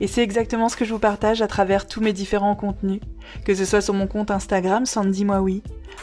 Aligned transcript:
Et 0.00 0.08
c'est 0.08 0.22
exactement 0.22 0.68
ce 0.68 0.76
que 0.76 0.84
je 0.84 0.92
vous 0.92 0.98
partage 0.98 1.40
à 1.40 1.46
travers 1.46 1.86
tous 1.86 2.00
mes 2.00 2.12
différents 2.12 2.56
contenus, 2.56 3.00
que 3.44 3.54
ce 3.54 3.64
soit 3.64 3.80
sur 3.80 3.94
mon 3.94 4.08
compte 4.08 4.32
Instagram 4.32 4.86
Sandy 4.86 5.24
Moi 5.24 5.44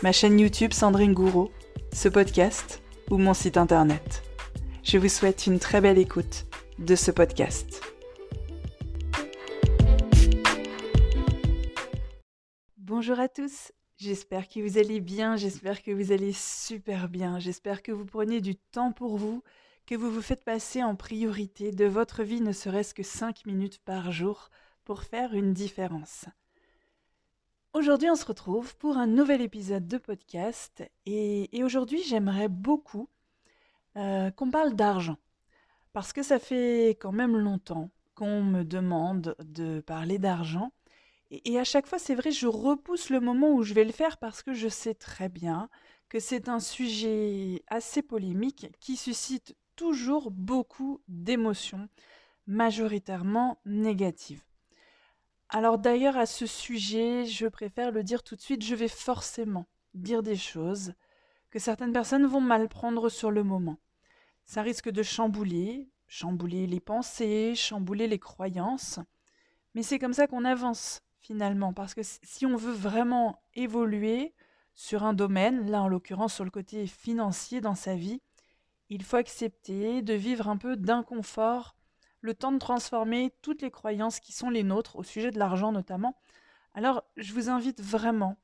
ma 0.02 0.14
chaîne 0.14 0.40
YouTube 0.40 0.72
Sandrine 0.72 1.14
Gouraud, 1.14 1.52
ce 1.94 2.08
podcast 2.08 2.82
ou 3.10 3.18
mon 3.18 3.34
site 3.34 3.58
internet. 3.58 4.24
Je 4.84 4.98
vous 4.98 5.10
souhaite 5.10 5.46
une 5.46 5.60
très 5.60 5.82
belle 5.82 5.98
écoute 5.98 6.46
de 6.80 6.96
ce 6.96 7.12
podcast. 7.12 7.82
Bonjour 12.78 13.20
à 13.20 13.28
tous, 13.28 13.74
j'espère 13.98 14.48
que 14.48 14.62
vous 14.62 14.78
allez 14.78 15.02
bien, 15.02 15.36
j'espère 15.36 15.84
que 15.84 15.92
vous 15.92 16.14
allez 16.14 16.34
super 16.34 17.10
bien, 17.10 17.40
j'espère 17.40 17.84
que 17.84 17.92
vous 17.92 18.06
prenez 18.06 18.40
du 18.40 18.56
temps 18.56 18.94
pour 18.94 19.18
vous 19.18 19.44
que 19.86 19.96
vous 19.96 20.12
vous 20.12 20.22
faites 20.22 20.44
passer 20.44 20.84
en 20.84 20.96
priorité 20.96 21.72
de 21.72 21.86
votre 21.86 22.24
vie 22.24 22.42
ne 22.42 22.52
serait-ce 22.52 22.94
que 22.94 23.04
5 23.04 23.46
minutes 23.46 23.80
par 23.80 24.12
jour 24.12 24.50
pour 24.86 25.04
faire 25.04 25.34
une 25.34 25.54
différence. 25.54 26.26
Aujourd'hui, 27.74 28.10
on 28.10 28.16
se 28.16 28.26
retrouve 28.26 28.76
pour 28.78 28.98
un 28.98 29.08
nouvel 29.08 29.42
épisode 29.42 29.88
de 29.88 29.98
podcast 29.98 30.84
et, 31.06 31.50
aujourd'hui, 31.64 32.02
j'aimerais 32.04 32.50
beaucoup 32.50 33.10
euh, 33.98 34.30
qu'on 34.32 34.52
parle 34.52 34.76
d'argent 34.76 35.18
parce 35.94 36.14
que 36.14 36.24
ça 36.24 36.40
fait 36.40 36.98
quand 37.00 37.12
même 37.12 37.38
longtemps 37.38 37.92
qu'on 38.16 38.44
me 38.44 38.64
demande 38.64 39.36
de 39.44 39.82
parler 39.82 40.20
d'argent 40.20 40.72
et, 41.30 41.54
et 41.54 41.60
à 41.60 41.64
chaque 41.64 41.88
fois, 41.88 42.00
c'est 42.00 42.16
vrai, 42.16 42.32
je 42.32 42.48
repousse 42.48 43.10
le 43.10 43.20
moment 43.20 43.54
où 43.54 43.64
je 43.64 43.74
vais 43.74 43.86
le 43.86 43.94
faire 43.94 44.18
parce 44.18 44.44
que 44.44 44.54
je 44.54 44.68
sais 44.68 44.94
très 44.94 45.30
bien 45.30 45.70
que 46.10 46.20
c'est 46.20 46.50
un 46.50 46.60
sujet 46.60 47.64
assez 47.68 48.02
polémique 48.02 48.68
qui 48.82 48.98
suscite 48.98 49.56
toujours 49.82 50.30
beaucoup 50.30 51.02
d'émotions, 51.08 51.90
majoritairement 52.46 53.58
négatives. 53.66 54.44
Alors 55.50 55.80
d'ailleurs 55.80 56.18
à 56.18 56.28
ce 56.28 56.46
sujet, 56.46 57.26
je 57.26 57.48
préfère 57.48 57.90
le 57.92 58.04
dire 58.04 58.22
tout 58.22 58.36
de 58.36 58.42
suite, 58.42 58.64
je 58.64 58.76
vais 58.76 58.88
forcément 58.88 59.66
dire 59.96 60.22
des 60.22 60.36
choses 60.36 60.94
que 61.50 61.58
certaines 61.58 61.94
personnes 61.94 62.28
vont 62.28 62.42
mal 62.42 62.70
prendre 62.70 63.10
sur 63.10 63.32
le 63.32 63.44
moment. 63.44 63.80
Ça 64.46 64.62
risque 64.62 64.92
de 64.92 65.02
chambouler, 65.02 65.90
chambouler 66.08 66.68
les 66.68 66.80
pensées, 66.80 67.56
chambouler 67.56 68.08
les 68.08 68.20
croyances, 68.20 69.00
mais 69.74 69.82
c'est 69.82 69.98
comme 69.98 70.14
ça 70.14 70.28
qu'on 70.28 70.46
avance 70.46 71.02
finalement, 71.18 71.74
parce 71.74 71.96
que 71.96 72.02
si 72.04 72.46
on 72.46 72.56
veut 72.56 72.72
vraiment 72.72 73.42
évoluer 73.56 74.36
sur 74.76 75.04
un 75.04 75.14
domaine, 75.14 75.72
là 75.72 75.82
en 75.82 75.88
l'occurrence 75.88 76.36
sur 76.36 76.46
le 76.46 76.52
côté 76.52 76.86
financier 76.86 77.62
dans 77.62 77.76
sa 77.76 77.96
vie, 77.96 78.22
il 78.92 79.04
faut 79.04 79.16
accepter 79.16 80.02
de 80.02 80.14
vivre 80.14 80.50
un 80.50 80.58
peu 80.58 80.76
d'inconfort, 80.76 81.78
le 82.20 82.34
temps 82.34 82.52
de 82.52 82.60
transformer 82.60 83.34
toutes 83.42 83.62
les 83.62 83.72
croyances 83.72 84.20
qui 84.20 84.34
sont 84.34 84.50
les 84.50 84.64
nôtres, 84.64 84.98
au 84.98 85.04
sujet 85.04 85.32
de 85.32 85.40
l'argent 85.40 85.72
notamment. 85.72 86.20
Alors, 86.74 87.02
je 87.16 87.34
vous 87.34 87.50
invite 87.50 87.82
vraiment 87.82 88.38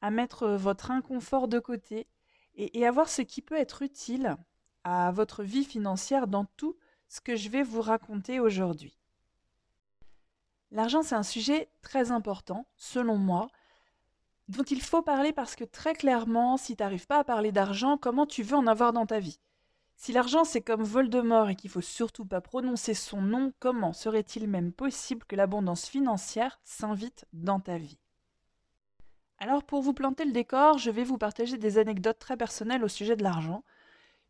à 0.00 0.10
mettre 0.10 0.48
votre 0.48 0.90
inconfort 0.90 1.48
de 1.48 1.58
côté 1.58 2.06
et, 2.54 2.86
à 2.86 2.90
voir 2.90 3.10
ce 3.10 3.20
qui 3.20 3.42
peut 3.42 3.58
être 3.58 3.82
utile 3.82 4.36
à 4.84 5.12
votre 5.12 5.42
vie 5.42 5.64
financière 5.64 6.26
dans 6.26 6.46
tout 6.56 6.78
ce 7.08 7.20
que 7.20 7.36
je 7.36 7.50
vais 7.50 7.62
vous 7.62 7.82
raconter 7.82 8.40
aujourd'hui. 8.40 8.98
L'argent, 10.70 11.02
c'est 11.02 11.14
un 11.14 11.22
sujet 11.22 11.68
très 11.82 12.10
important, 12.10 12.66
selon 12.74 13.18
moi, 13.18 13.50
dont 14.48 14.62
il 14.62 14.80
faut 14.80 15.02
parler 15.02 15.34
parce 15.34 15.56
que 15.56 15.64
très 15.64 15.92
clairement, 15.92 16.56
si 16.56 16.74
tu 16.74 16.82
n'arrives 16.82 17.06
pas 17.06 17.18
à 17.18 17.24
parler 17.24 17.52
d'argent, 17.52 17.98
comment 17.98 18.24
tu 18.24 18.42
veux 18.42 18.56
en 18.56 18.66
avoir 18.66 18.94
dans 18.94 19.04
ta 19.04 19.20
vie? 19.20 19.38
Si 20.00 20.14
l'argent 20.14 20.44
c'est 20.44 20.62
comme 20.62 20.82
Voldemort 20.82 21.50
et 21.50 21.56
qu'il 21.56 21.68
faut 21.68 21.82
surtout 21.82 22.24
pas 22.24 22.40
prononcer 22.40 22.94
son 22.94 23.20
nom, 23.20 23.52
comment 23.60 23.92
serait-il 23.92 24.48
même 24.48 24.72
possible 24.72 25.26
que 25.26 25.36
l'abondance 25.36 25.86
financière 25.86 26.58
s'invite 26.64 27.26
dans 27.34 27.60
ta 27.60 27.76
vie? 27.76 27.98
Alors 29.36 29.62
pour 29.62 29.82
vous 29.82 29.92
planter 29.92 30.24
le 30.24 30.32
décor, 30.32 30.78
je 30.78 30.90
vais 30.90 31.04
vous 31.04 31.18
partager 31.18 31.58
des 31.58 31.76
anecdotes 31.76 32.18
très 32.18 32.38
personnelles 32.38 32.82
au 32.82 32.88
sujet 32.88 33.14
de 33.14 33.22
l'argent. 33.22 33.62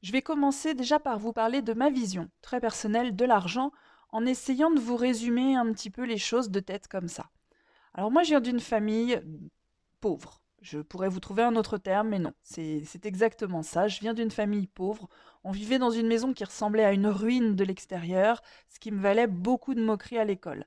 Je 0.02 0.10
vais 0.10 0.22
commencer 0.22 0.74
déjà 0.74 0.98
par 0.98 1.20
vous 1.20 1.32
parler 1.32 1.62
de 1.62 1.72
ma 1.72 1.88
vision 1.88 2.28
très 2.42 2.58
personnelle 2.58 3.14
de 3.14 3.24
l'argent 3.24 3.70
en 4.08 4.26
essayant 4.26 4.72
de 4.72 4.80
vous 4.80 4.96
résumer 4.96 5.54
un 5.54 5.72
petit 5.72 5.90
peu 5.90 6.02
les 6.02 6.18
choses 6.18 6.50
de 6.50 6.58
tête 6.58 6.88
comme 6.88 7.06
ça. 7.06 7.30
Alors 7.94 8.10
moi 8.10 8.24
je 8.24 8.30
viens 8.30 8.40
d'une 8.40 8.58
famille 8.58 9.22
pauvre. 10.00 10.40
Je 10.60 10.78
pourrais 10.78 11.08
vous 11.08 11.20
trouver 11.20 11.42
un 11.42 11.56
autre 11.56 11.78
terme, 11.78 12.08
mais 12.08 12.18
non, 12.18 12.32
c'est 12.42 13.06
exactement 13.06 13.62
ça. 13.62 13.88
Je 13.88 14.00
viens 14.00 14.12
d'une 14.12 14.30
famille 14.30 14.66
pauvre. 14.66 15.08
On 15.42 15.52
vivait 15.52 15.78
dans 15.78 15.90
une 15.90 16.06
maison 16.06 16.34
qui 16.34 16.44
ressemblait 16.44 16.84
à 16.84 16.92
une 16.92 17.06
ruine 17.06 17.56
de 17.56 17.64
l'extérieur, 17.64 18.42
ce 18.68 18.78
qui 18.78 18.90
me 18.90 19.00
valait 19.00 19.26
beaucoup 19.26 19.74
de 19.74 19.82
moqueries 19.82 20.18
à 20.18 20.24
l'école. 20.24 20.66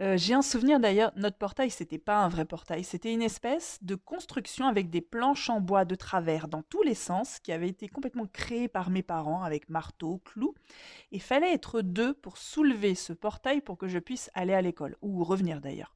Euh, 0.00 0.16
j'ai 0.16 0.34
un 0.34 0.42
souvenir 0.42 0.80
d'ailleurs, 0.80 1.12
notre 1.14 1.36
portail, 1.36 1.70
c'était 1.70 1.98
pas 1.98 2.18
un 2.18 2.28
vrai 2.28 2.44
portail, 2.44 2.82
c'était 2.82 3.12
une 3.12 3.22
espèce 3.22 3.78
de 3.82 3.94
construction 3.94 4.66
avec 4.66 4.90
des 4.90 5.00
planches 5.00 5.50
en 5.50 5.60
bois 5.60 5.84
de 5.84 5.94
travers 5.94 6.48
dans 6.48 6.62
tous 6.62 6.82
les 6.82 6.96
sens 6.96 7.38
qui 7.38 7.52
avait 7.52 7.68
été 7.68 7.88
complètement 7.88 8.26
créée 8.26 8.66
par 8.66 8.90
mes 8.90 9.04
parents 9.04 9.44
avec 9.44 9.68
marteau, 9.68 10.20
clous. 10.24 10.54
Il 11.12 11.22
fallait 11.22 11.52
être 11.52 11.80
deux 11.80 12.12
pour 12.12 12.38
soulever 12.38 12.96
ce 12.96 13.12
portail 13.12 13.60
pour 13.60 13.78
que 13.78 13.86
je 13.86 14.00
puisse 14.00 14.30
aller 14.34 14.54
à 14.54 14.62
l'école, 14.62 14.96
ou 15.00 15.22
revenir 15.22 15.60
d'ailleurs. 15.60 15.94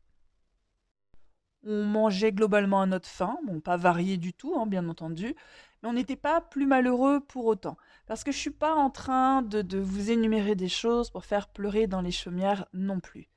On 1.69 1.85
mangeait 1.85 2.33
globalement 2.33 2.81
à 2.81 2.87
notre 2.87 3.09
faim, 3.09 3.37
bon, 3.47 3.61
pas 3.61 3.77
varié 3.77 4.17
du 4.17 4.33
tout, 4.33 4.55
hein, 4.59 4.67
bien 4.67 4.89
entendu, 4.89 5.35
mais 5.83 5.89
on 5.89 5.93
n'était 5.93 6.17
pas 6.17 6.41
plus 6.41 6.65
malheureux 6.65 7.21
pour 7.21 7.45
autant. 7.45 7.77
Parce 8.07 8.25
que 8.25 8.33
je 8.33 8.39
suis 8.39 8.51
pas 8.51 8.75
en 8.75 8.89
train 8.89 9.43
de, 9.43 9.79
vous 9.79 10.11
énumérer 10.11 10.55
des 10.55 10.69
choses 10.69 11.11
pour 11.11 11.27
faire 11.27 11.49
pleurer 11.49 11.87
dans 11.87 12.01
les 12.01 12.11
chaumières 12.11 12.67
non 12.73 13.01
plus. 13.01 13.29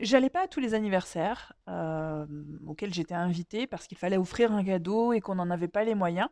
J'allais 0.00 0.30
pas 0.30 0.44
à 0.44 0.48
tous 0.48 0.58
les 0.58 0.74
anniversaires 0.74 1.52
euh, 1.68 2.26
auxquels 2.66 2.92
j'étais 2.92 3.14
invitée 3.14 3.68
parce 3.68 3.86
qu'il 3.86 3.96
fallait 3.96 4.16
offrir 4.16 4.50
un 4.50 4.64
cadeau 4.64 5.12
et 5.12 5.20
qu'on 5.20 5.36
n'en 5.36 5.48
avait 5.50 5.68
pas 5.68 5.84
les 5.84 5.94
moyens. 5.94 6.28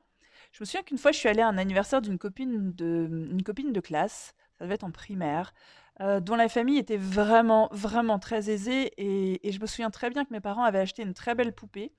Je 0.51 0.59
me 0.61 0.65
souviens 0.65 0.83
qu'une 0.83 0.99
fois, 0.99 1.13
je 1.13 1.19
suis 1.19 1.29
allée 1.29 1.41
à 1.41 1.49
un 1.49 1.57
anniversaire 1.57 2.03
d'une 2.03 2.19
copine 2.19 2.73
de, 2.73 3.29
une 3.31 3.43
copine 3.45 3.73
de 3.73 3.81
classe, 3.81 4.35
ça 4.59 4.65
devait 4.65 4.75
être 4.75 4.85
en 4.85 4.91
primaire. 4.91 5.53
Euh, 6.03 6.21
dont 6.21 6.37
la 6.37 6.49
famille 6.51 6.77
était 6.77 6.99
vraiment, 6.99 7.69
vraiment 7.73 8.19
très 8.19 8.51
aisée. 8.51 8.93
Et, 8.99 9.51
je 9.51 9.59
me 9.61 9.67
souviens 9.67 9.91
très 9.91 10.11
bien 10.11 10.25
que 10.25 10.33
mes 10.33 10.41
parents 10.41 10.65
avaient 10.65 10.81
acheté 10.81 11.03
une 11.03 11.15
très 11.15 11.35
belle 11.35 11.55
poupée 11.55 11.93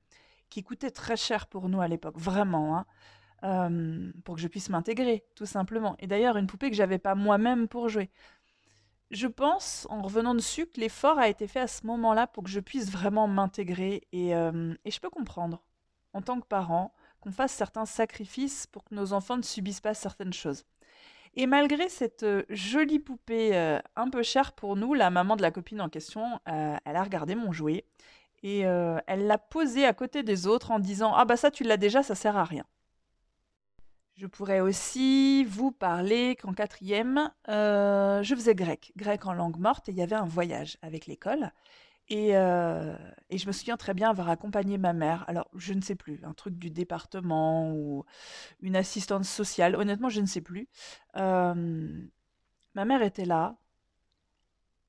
qui 0.49 0.63
coûtait 0.63 0.91
très 0.91 1.17
cher 1.17 1.47
pour 1.47 1.67
nous 1.67 1.81
à 1.81 1.87
l'époque, 1.87 2.17
vraiment, 2.17 2.77
hein, 2.77 2.85
euh, 3.43 4.11
pour 4.23 4.35
que 4.35 4.41
je 4.41 4.47
puisse 4.47 4.69
m'intégrer, 4.69 5.25
tout 5.35 5.45
simplement. 5.45 5.95
Et 5.99 6.07
d'ailleurs, 6.07 6.37
une 6.37 6.47
poupée 6.47 6.69
que 6.69 6.75
j'avais 6.75 6.99
pas 6.99 7.15
moi-même 7.15 7.67
pour 7.67 7.89
jouer. 7.89 8.09
Je 9.09 9.27
pense, 9.27 9.87
en 9.89 10.01
revenant 10.01 10.35
dessus, 10.35 10.67
que 10.67 10.79
l'effort 10.79 11.17
a 11.17 11.27
été 11.27 11.47
fait 11.47 11.61
à 11.61 11.67
ce 11.67 11.85
moment-là 11.87 12.27
pour 12.27 12.43
que 12.43 12.49
je 12.49 12.59
puisse 12.59 12.91
vraiment 12.91 13.27
m'intégrer. 13.27 14.03
Et, 14.11 14.35
euh, 14.35 14.73
et 14.85 14.91
je 14.91 14.99
peux 14.99 15.09
comprendre, 15.09 15.63
en 16.13 16.21
tant 16.21 16.39
que 16.39 16.45
parent, 16.45 16.93
qu'on 17.19 17.31
fasse 17.31 17.51
certains 17.51 17.85
sacrifices 17.85 18.67
pour 18.67 18.83
que 18.83 18.93
nos 18.93 19.13
enfants 19.13 19.37
ne 19.37 19.41
subissent 19.41 19.81
pas 19.81 19.93
certaines 19.93 20.33
choses. 20.33 20.65
Et 21.39 21.45
malgré 21.45 21.87
cette 21.87 22.23
euh, 22.23 22.41
jolie 22.49 22.97
poupée 22.97 23.55
euh, 23.55 23.77
un 23.95 24.09
peu 24.09 24.23
chère 24.23 24.53
pour 24.53 24.75
nous, 24.75 24.95
la 24.95 25.11
maman 25.11 25.35
de 25.35 25.43
la 25.43 25.51
copine 25.51 25.79
en 25.81 25.87
question, 25.87 26.39
euh, 26.49 26.75
elle 26.83 26.95
a 26.95 27.03
regardé 27.03 27.35
mon 27.35 27.51
jouet 27.51 27.85
et 28.41 28.59
elle 28.61 29.25
l'a 29.25 29.37
posé 29.39 29.85
à 29.85 29.93
côté 29.93 30.21
des 30.21 30.45
autres 30.45 30.69
en 30.69 30.77
disant 30.77 31.13
Ah 31.15 31.25
bah 31.25 31.37
ça 31.37 31.49
tu 31.49 31.63
l'as 31.63 31.75
déjà, 31.75 32.03
ça 32.03 32.13
sert 32.13 32.37
à 32.37 32.43
rien. 32.43 32.65
Je 34.15 34.27
pourrais 34.27 34.59
aussi 34.59 35.43
vous 35.45 35.71
parler 35.71 36.35
qu'en 36.35 36.53
quatrième, 36.53 37.31
je 37.47 38.33
faisais 38.35 38.53
grec, 38.53 38.93
grec 38.95 39.25
en 39.25 39.33
langue 39.33 39.57
morte, 39.57 39.89
et 39.89 39.91
il 39.91 39.97
y 39.97 40.03
avait 40.03 40.15
un 40.15 40.27
voyage 40.27 40.77
avec 40.83 41.07
l'école. 41.07 41.51
Et, 42.09 42.29
et 42.29 43.37
je 43.37 43.47
me 43.47 43.51
souviens 43.51 43.75
très 43.75 43.95
bien 43.95 44.11
avoir 44.11 44.29
accompagné 44.29 44.77
ma 44.77 44.93
mère. 44.93 45.25
Alors, 45.27 45.49
je 45.55 45.73
ne 45.73 45.81
sais 45.81 45.95
plus, 45.95 46.21
un 46.23 46.33
truc 46.33 46.59
du 46.59 46.69
département 46.69 47.71
ou 47.71 48.05
une 48.61 48.75
assistante 48.75 49.25
sociale. 49.25 49.75
Honnêtement, 49.75 50.09
je 50.09 50.21
ne 50.21 50.25
sais 50.25 50.41
plus. 50.41 50.67
Euh, 51.15 52.01
ma 52.73 52.85
mère 52.85 53.01
était 53.01 53.25
là. 53.25 53.55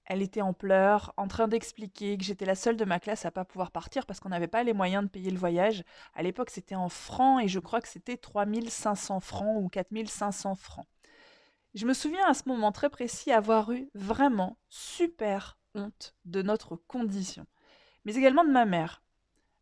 Elle 0.04 0.22
était 0.22 0.40
en 0.40 0.54
pleurs, 0.54 1.12
en 1.18 1.28
train 1.28 1.48
d'expliquer 1.48 2.16
que 2.16 2.24
j'étais 2.24 2.46
la 2.46 2.54
seule 2.54 2.78
de 2.78 2.84
ma 2.86 2.98
classe 2.98 3.26
à 3.26 3.30
pas 3.30 3.44
pouvoir 3.44 3.70
partir 3.70 4.06
parce 4.06 4.20
qu'on 4.20 4.30
n'avait 4.30 4.48
pas 4.48 4.62
les 4.62 4.72
moyens 4.72 5.04
de 5.04 5.10
payer 5.10 5.30
le 5.30 5.38
voyage. 5.38 5.84
À 6.14 6.22
l'époque, 6.22 6.48
c'était 6.48 6.74
en 6.74 6.88
francs 6.88 7.42
et 7.44 7.48
je 7.48 7.58
crois 7.58 7.82
que 7.82 7.88
c'était 7.88 8.16
3500 8.16 9.20
francs 9.20 9.62
ou 9.62 9.68
4500 9.68 10.54
francs. 10.54 10.86
Je 11.74 11.84
me 11.84 11.92
souviens 11.92 12.26
à 12.26 12.32
ce 12.32 12.44
moment 12.46 12.72
très 12.72 12.88
précis 12.88 13.30
avoir 13.32 13.70
eu 13.70 13.90
vraiment 13.94 14.56
super 14.70 15.58
honte 15.74 16.16
de 16.24 16.40
notre 16.40 16.76
condition, 16.76 17.46
mais 18.06 18.16
également 18.16 18.44
de 18.44 18.50
ma 18.50 18.64
mère. 18.64 19.02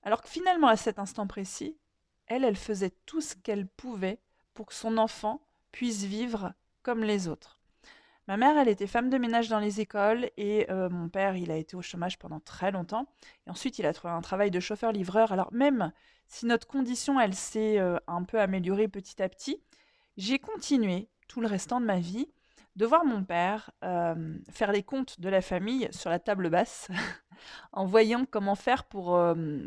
Alors 0.05 0.23
que 0.23 0.29
finalement, 0.29 0.69
à 0.69 0.77
cet 0.77 1.01
instant 1.01 1.27
précis, 1.27 1.77
elle, 2.27 2.45
elle 2.45 2.57
faisait 2.57 2.95
tout 3.07 3.21
ce 3.21 3.35
qu'elle 3.35 3.67
pouvait 3.67 4.21
pour 4.55 4.67
que 4.67 4.75
son 4.75 4.99
enfant 4.99 5.41
puisse 5.73 6.05
vivre 6.05 6.55
comme 6.83 7.05
les 7.05 7.29
autres. 7.29 7.61
Ma 8.29 8.37
mère, 8.37 8.59
elle 8.59 8.69
était 8.69 8.89
femme 8.89 9.09
de 9.09 9.19
ménage 9.19 9.49
dans 9.49 9.61
les 9.61 9.81
écoles 9.81 10.31
et 10.37 10.67
euh, 10.71 10.89
mon 10.89 11.09
père, 11.09 11.37
il 11.37 11.53
a 11.53 11.57
été 11.57 11.77
au 11.77 11.83
chômage 11.83 12.19
pendant 12.19 12.41
très 12.41 12.73
longtemps. 12.73 13.07
Et 13.47 13.51
ensuite, 13.51 13.79
il 13.79 13.87
a 13.87 13.93
trouvé 13.93 14.13
un 14.13 14.21
travail 14.21 14.51
de 14.51 14.59
chauffeur-livreur. 14.59 15.31
Alors 15.31 15.53
même 15.53 15.93
si 16.27 16.47
notre 16.47 16.67
condition, 16.67 17.21
elle 17.21 17.35
s'est 17.35 17.79
euh, 17.79 17.99
un 18.09 18.25
peu 18.25 18.41
améliorée 18.41 18.89
petit 18.89 19.23
à 19.23 19.29
petit, 19.29 19.63
j'ai 20.17 20.41
continué 20.41 21.09
tout 21.29 21.41
le 21.41 21.47
restant 21.47 21.81
de 21.81 21.87
ma 21.87 22.01
vie 22.01 22.29
de 22.75 22.85
voir 22.85 23.05
mon 23.05 23.23
père 23.23 23.71
euh, 23.85 24.37
faire 24.51 24.73
les 24.73 24.83
comptes 24.83 25.21
de 25.21 25.29
la 25.29 25.41
famille 25.41 25.89
sur 25.93 26.11
la 26.11 26.19
table 26.19 26.51
basse 26.51 26.89
en 27.73 27.87
voyant 27.87 28.27
comment 28.29 28.57
faire 28.57 28.85
pour, 28.85 29.19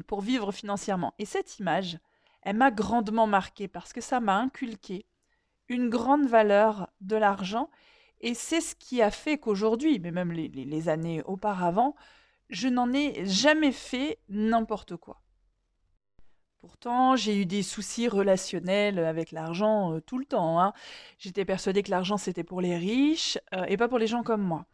pour 0.05 0.21
vivre 0.21 0.51
financièrement. 0.51 1.13
Et 1.17 1.25
cette 1.25 1.59
image, 1.59 1.97
elle 2.41 2.57
m'a 2.57 2.71
grandement 2.71 3.27
marquée 3.27 3.67
parce 3.67 3.93
que 3.93 4.01
ça 4.01 4.19
m'a 4.19 4.37
inculqué 4.37 5.05
une 5.67 5.89
grande 5.89 6.27
valeur 6.27 6.89
de 7.01 7.15
l'argent 7.15 7.69
et 8.21 8.33
c'est 8.33 8.61
ce 8.61 8.75
qui 8.75 9.01
a 9.01 9.11
fait 9.11 9.37
qu'aujourd'hui, 9.37 9.99
mais 9.99 10.11
même 10.11 10.31
les, 10.31 10.89
années 10.89 11.21
auparavant, 11.23 11.95
je 12.49 12.67
n'en 12.67 12.91
ai 12.91 13.25
jamais 13.25 13.71
fait 13.71 14.19
n'importe 14.27 14.97
quoi. 14.97 15.21
Pourtant, 16.59 17.15
j'ai 17.15 17.39
eu 17.39 17.45
des 17.45 17.63
soucis 17.63 18.09
relationnels 18.09 18.99
avec 18.99 19.31
l'argent 19.31 19.93
euh, 19.93 20.01
tout 20.01 20.17
le 20.17 20.25
temps. 20.25 20.59
Hein. 20.59 20.73
J'étais 21.17 21.45
persuadée 21.45 21.83
que 21.83 21.91
l'argent 21.91 22.17
c'était 22.17 22.43
pour 22.43 22.59
les 22.59 22.75
riches 22.75 23.37
euh, 23.53 23.63
et 23.65 23.77
pas 23.77 23.87
pour 23.87 23.97
les 23.97 24.07
gens 24.07 24.23
comme 24.23 24.41
moi. 24.41 24.65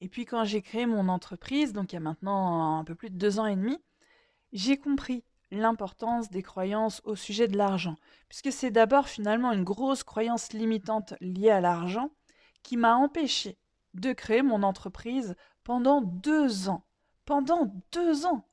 Et 0.00 0.08
puis 0.08 0.24
quand 0.24 0.44
j'ai 0.44 0.62
créé 0.62 0.86
mon 0.86 1.08
entreprise, 1.08 1.74
donc 1.74 1.92
il 1.92 1.96
y 1.96 1.98
a 1.98 2.00
maintenant 2.00 2.78
un 2.78 2.84
peu 2.84 2.94
plus 2.94 3.10
de 3.10 3.16
deux 3.18 3.38
ans 3.38 3.46
et 3.46 3.56
demi, 3.56 3.78
j'ai 4.52 4.78
compris 4.78 5.22
l'importance 5.50 6.30
des 6.30 6.42
croyances 6.42 7.00
au 7.04 7.14
sujet 7.14 7.48
de 7.48 7.56
l'argent, 7.56 7.96
puisque 8.28 8.52
c'est 8.52 8.70
d'abord 8.70 9.08
finalement 9.08 9.52
une 9.52 9.64
grosse 9.64 10.02
croyance 10.02 10.52
limitante 10.52 11.14
liée 11.20 11.50
à 11.50 11.60
l'argent 11.60 12.10
qui 12.62 12.76
m'a 12.76 12.96
empêché 12.96 13.58
de 13.94 14.12
créer 14.12 14.42
mon 14.42 14.62
entreprise 14.62 15.36
pendant 15.64 16.00
deux 16.00 16.68
ans. 16.68 16.84
Pendant 17.24 17.72
deux 17.92 18.26
ans. 18.26 18.46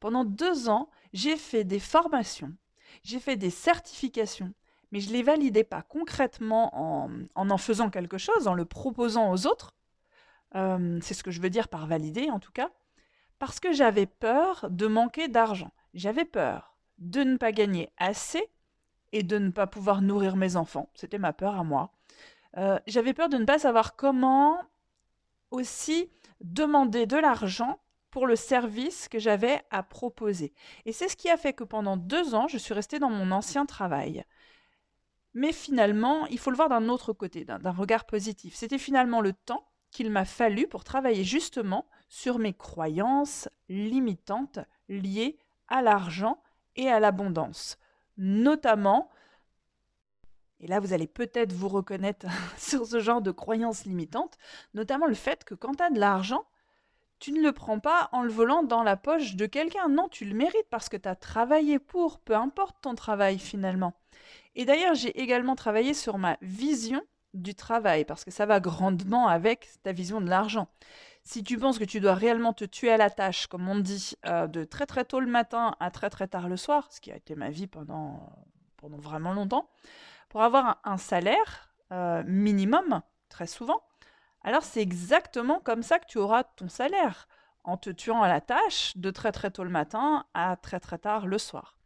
Pendant 0.00 0.24
deux 0.24 0.68
ans, 0.68 0.90
j'ai 1.12 1.36
fait 1.36 1.64
des 1.64 1.80
formations, 1.80 2.54
j'ai 3.02 3.18
fait 3.18 3.36
des 3.36 3.50
certifications, 3.50 4.52
mais 4.90 5.00
je 5.00 5.08
ne 5.08 5.14
les 5.14 5.22
validais 5.22 5.64
pas 5.64 5.82
concrètement 5.82 6.70
en, 6.72 7.10
en, 7.34 7.58
faisant 7.58 7.90
quelque 7.90 8.18
chose, 8.18 8.46
en 8.46 8.54
le 8.54 8.64
proposant 8.64 9.32
aux 9.32 9.46
autres. 9.46 9.74
Euh, 10.54 10.98
c'est 11.02 11.14
ce 11.14 11.22
que 11.22 11.30
je 11.30 11.40
veux 11.40 11.50
dire 11.50 11.68
par 11.68 11.86
valider 11.86 12.30
en 12.30 12.38
tout 12.38 12.52
cas, 12.52 12.70
parce 13.38 13.58
que 13.58 13.72
j'avais 13.72 14.06
peur 14.06 14.66
de 14.70 14.86
manquer 14.86 15.28
d'argent. 15.28 15.72
J'avais 15.94 16.24
peur 16.24 16.76
de 16.98 17.22
ne 17.22 17.36
pas 17.36 17.52
gagner 17.52 17.90
assez 17.98 18.50
et 19.12 19.22
de 19.22 19.38
ne 19.38 19.50
pas 19.50 19.66
pouvoir 19.66 20.02
nourrir 20.02 20.36
mes 20.36 20.56
enfants. 20.56 20.90
C'était 20.94 21.18
ma 21.18 21.32
peur 21.32 21.56
à 21.56 21.64
moi. 21.64 21.92
Euh, 22.56 22.78
j'avais 22.86 23.14
peur 23.14 23.28
de 23.28 23.36
ne 23.36 23.44
pas 23.44 23.58
savoir 23.58 23.96
comment 23.96 24.58
aussi 25.50 26.10
demander 26.40 27.06
de 27.06 27.16
l'argent 27.16 27.80
pour 28.10 28.26
le 28.26 28.36
service 28.36 29.08
que 29.08 29.18
j'avais 29.18 29.62
à 29.70 29.82
proposer. 29.82 30.52
Et 30.84 30.92
c'est 30.92 31.08
ce 31.08 31.16
qui 31.16 31.30
a 31.30 31.36
fait 31.36 31.54
que 31.54 31.64
pendant 31.64 31.96
deux 31.96 32.34
ans, 32.34 32.48
je 32.48 32.58
suis 32.58 32.74
restée 32.74 32.98
dans 32.98 33.10
mon 33.10 33.30
ancien 33.30 33.64
travail. 33.64 34.24
Mais 35.34 35.52
finalement, 35.52 36.26
il 36.26 36.38
faut 36.38 36.50
le 36.50 36.56
voir 36.56 36.68
d'un 36.68 36.88
autre 36.90 37.14
côté, 37.14 37.44
d'un 37.44 37.70
regard 37.70 38.04
positif. 38.04 38.54
C'était 38.54 38.78
finalement 38.78 39.22
le 39.22 39.32
temps 39.32 39.66
qu'il 39.90 40.10
m'a 40.10 40.26
fallu 40.26 40.66
pour 40.66 40.84
travailler 40.84 41.24
justement 41.24 41.86
sur 42.08 42.38
mes 42.38 42.52
croyances 42.52 43.48
limitantes 43.68 44.58
liées 44.88 45.38
à 45.72 45.82
l'argent 45.82 46.40
et 46.76 46.88
à 46.90 47.00
l'abondance. 47.00 47.78
Notamment, 48.18 49.10
et 50.60 50.66
là 50.66 50.78
vous 50.78 50.92
allez 50.92 51.06
peut-être 51.06 51.52
vous 51.52 51.68
reconnaître 51.68 52.26
sur 52.58 52.86
ce 52.86 53.00
genre 53.00 53.22
de 53.22 53.30
croyances 53.30 53.84
limitantes, 53.84 54.36
notamment 54.74 55.06
le 55.06 55.14
fait 55.14 55.44
que 55.44 55.54
quand 55.54 55.76
tu 55.76 55.82
as 55.82 55.90
de 55.90 55.98
l'argent, 55.98 56.44
tu 57.18 57.32
ne 57.32 57.40
le 57.40 57.52
prends 57.52 57.78
pas 57.78 58.08
en 58.12 58.22
le 58.22 58.30
volant 58.30 58.64
dans 58.64 58.82
la 58.82 58.96
poche 58.96 59.36
de 59.36 59.46
quelqu'un. 59.46 59.88
Non, 59.88 60.08
tu 60.08 60.24
le 60.24 60.34
mérites 60.34 60.68
parce 60.70 60.88
que 60.88 60.96
tu 60.96 61.08
as 61.08 61.14
travaillé 61.14 61.78
pour, 61.78 62.18
peu 62.18 62.34
importe 62.34 62.76
ton 62.82 62.96
travail 62.96 63.38
finalement. 63.38 63.94
Et 64.56 64.64
d'ailleurs, 64.64 64.96
j'ai 64.96 65.20
également 65.20 65.54
travaillé 65.54 65.94
sur 65.94 66.18
ma 66.18 66.36
vision 66.42 67.00
du 67.32 67.54
travail, 67.54 68.04
parce 68.04 68.24
que 68.24 68.30
ça 68.32 68.44
va 68.44 68.60
grandement 68.60 69.28
avec 69.28 69.68
ta 69.84 69.92
vision 69.92 70.20
de 70.20 70.28
l'argent. 70.28 70.68
Si 71.24 71.44
tu 71.44 71.56
penses 71.56 71.78
que 71.78 71.84
tu 71.84 72.00
dois 72.00 72.14
réellement 72.14 72.52
te 72.52 72.64
tuer 72.64 72.90
à 72.90 72.96
la 72.96 73.08
tâche, 73.08 73.46
comme 73.46 73.68
on 73.68 73.78
dit, 73.78 74.14
euh, 74.26 74.48
de 74.48 74.64
très 74.64 74.86
très 74.86 75.04
tôt 75.04 75.20
le 75.20 75.28
matin 75.28 75.76
à 75.78 75.90
très 75.90 76.10
très 76.10 76.26
tard 76.26 76.48
le 76.48 76.56
soir, 76.56 76.88
ce 76.90 77.00
qui 77.00 77.12
a 77.12 77.16
été 77.16 77.36
ma 77.36 77.50
vie 77.50 77.68
pendant, 77.68 78.32
pendant 78.76 78.98
vraiment 78.98 79.32
longtemps, 79.32 79.70
pour 80.28 80.42
avoir 80.42 80.80
un, 80.84 80.96
salaire 80.96 81.72
euh, 81.92 82.24
minimum, 82.26 83.02
très 83.28 83.46
souvent, 83.46 83.82
alors 84.42 84.64
c'est 84.64 84.82
exactement 84.82 85.60
comme 85.60 85.82
ça 85.82 86.00
que 86.00 86.06
tu 86.06 86.18
auras 86.18 86.42
ton 86.42 86.68
salaire, 86.68 87.28
en 87.64 87.76
te 87.76 87.90
tuant 87.90 88.22
à 88.22 88.28
la 88.28 88.40
tâche 88.40 88.96
de 88.96 89.10
très 89.12 89.30
très 89.30 89.52
tôt 89.52 89.62
le 89.62 89.70
matin 89.70 90.26
à 90.34 90.56
très 90.56 90.80
très 90.80 90.98
tard 90.98 91.26
le 91.26 91.38
soir. 91.38 91.76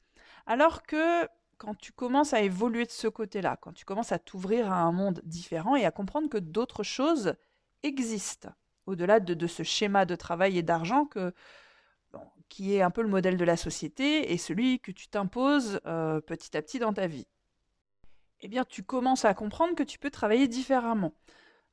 Alors 0.47 0.83
que 0.83 1.29
quand 1.59 1.77
tu 1.77 1.93
commences 1.93 2.33
à 2.33 2.41
évoluer 2.41 2.87
de 2.87 2.91
ce 2.91 3.09
côté-là, 3.09 3.59
quand 3.61 3.73
tu 3.73 3.85
commences 3.85 4.13
à 4.13 4.19
t'ouvrir 4.19 4.73
à 4.73 4.77
un 4.77 4.93
monde 4.93 5.21
différent 5.25 5.77
et 5.77 5.85
à 5.85 5.91
comprendre 5.91 6.31
que 6.31 6.39
d'autres 6.39 6.83
choses 6.83 7.35
existent, 7.83 8.51
au-delà 8.87 9.21
de, 9.21 9.47
ce 9.47 9.63
schéma 9.63 10.07
de 10.07 10.15
travail 10.15 10.59
et 10.59 10.63
d'argent 10.63 11.09
qui 12.49 12.75
est 12.75 12.83
un 12.83 12.91
peu 12.91 13.03
le 13.03 13.09
modèle 13.09 13.37
de 13.37 13.45
la 13.45 13.57
société 13.57 14.33
et 14.33 14.39
celui 14.39 14.81
que 14.81 14.93
tu 14.93 15.09
t'imposes 15.09 15.81
euh, 15.87 16.21
petit 16.21 16.57
à 16.57 16.63
petit 16.63 16.79
dans 16.79 16.93
ta 16.93 17.07
vie. 17.07 17.27
Eh 18.41 18.49
bien, 18.49 18.65
tu 18.65 18.83
commences 18.83 19.25
à 19.25 19.35
comprendre 19.35 19.75
que 19.75 19.83
tu 19.83 19.99
peux 19.99 20.11
travailler 20.11 20.47
différemment. 20.47 21.13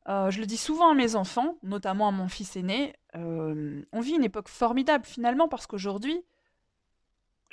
Euh, 0.10 0.32
je 0.32 0.40
le 0.40 0.46
dis 0.46 0.58
souvent 0.58 0.92
à 0.92 0.94
mes 0.94 1.16
enfants, 1.16 1.58
notamment 1.64 2.08
à 2.08 2.12
mon 2.12 2.28
fils 2.28 2.56
aîné, 2.56 2.94
euh, 3.16 3.84
on 3.92 4.02
vit 4.02 4.14
une 4.14 4.24
époque 4.24 4.50
formidable 4.50 5.06
finalement 5.06 5.48
parce 5.48 5.68
qu'aujourd'hui, 5.68 6.26